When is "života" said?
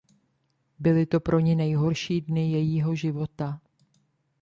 2.95-3.61